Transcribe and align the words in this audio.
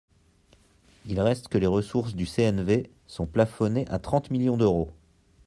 Il 1.05 1.19
reste 1.21 1.47
que 1.47 1.59
les 1.59 1.67
ressources 1.67 2.15
du 2.15 2.25
CNV 2.25 2.89
sont 3.05 3.27
plafonnées 3.27 3.87
à 3.89 3.99
trente 3.99 4.31
millions 4.31 4.57
d’euros. 4.57 4.89